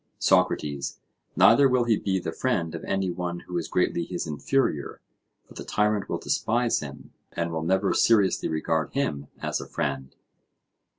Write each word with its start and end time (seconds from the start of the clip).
SOCRATES: 0.17 0.99
Neither 1.35 1.69
will 1.69 1.83
he 1.83 1.95
be 1.95 2.17
the 2.17 2.31
friend 2.31 2.73
of 2.73 2.83
any 2.85 3.11
one 3.11 3.41
who 3.41 3.55
is 3.59 3.67
greatly 3.67 4.03
his 4.03 4.25
inferior, 4.25 4.99
for 5.47 5.53
the 5.53 5.63
tyrant 5.63 6.09
will 6.09 6.17
despise 6.17 6.79
him, 6.79 7.11
and 7.33 7.51
will 7.51 7.61
never 7.61 7.93
seriously 7.93 8.49
regard 8.49 8.93
him 8.93 9.27
as 9.43 9.61
a 9.61 9.67
friend. 9.69 10.15